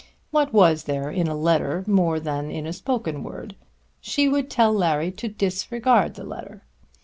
[0.31, 3.53] What was there in a letter more than in a spoken word?
[3.99, 6.63] She would tell Larry to disregard the letter.